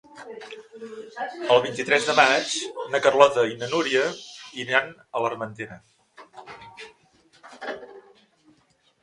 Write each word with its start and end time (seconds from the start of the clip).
El 1.55 1.59
vint-i-tres 1.65 2.07
de 2.07 2.15
maig 2.19 2.55
na 2.93 3.01
Carlota 3.07 3.43
i 3.51 3.59
na 3.59 3.69
Núria 3.75 4.07
iran 4.65 4.89
a 4.97 5.23
l'Armentera. 5.25 5.79